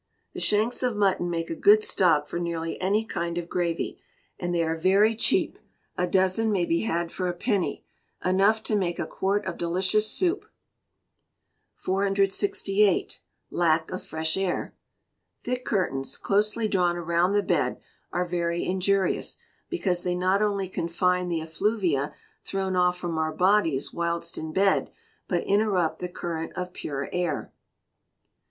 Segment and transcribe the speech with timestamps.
[0.33, 3.99] The shanks of mutton make a good stock for nearly any kind of gravy,
[4.39, 5.59] and they are very cheap
[5.95, 7.85] a dozen may be had for a penny,
[8.25, 10.45] enough to make a quart of delicious soup.
[11.75, 13.21] 468.
[13.51, 14.73] Lack of Fresh Air.
[15.43, 17.79] Thick curtains, closely drawn around the bed,
[18.11, 19.37] are very injurious,
[19.69, 22.11] because they not only confine the effluvia
[22.43, 24.91] thrown off from our bodies whilst in bed,
[25.27, 27.03] but interrupt the current of pure air.
[27.11, 27.21] 469.
[27.21, 27.53] Regular Accounting.